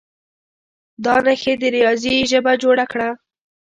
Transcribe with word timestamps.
دا 1.05 1.15
نښې 1.25 1.53
د 1.61 1.63
ریاضي 1.75 2.15
ژبه 2.31 2.53
جوړه 2.63 2.85
کړه. 2.91 3.09